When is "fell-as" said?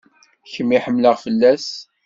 1.23-1.67